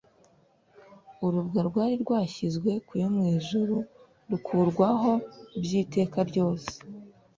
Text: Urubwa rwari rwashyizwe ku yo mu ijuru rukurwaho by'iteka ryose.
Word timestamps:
Urubwa 1.25 1.59
rwari 1.69 1.95
rwashyizwe 2.03 2.69
ku 2.87 2.93
yo 3.01 3.07
mu 3.13 3.21
ijuru 3.35 3.75
rukurwaho 4.29 5.11
by'iteka 5.63 6.19
ryose. 6.29 6.71